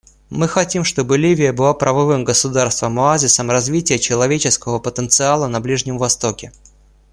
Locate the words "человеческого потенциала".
3.99-5.45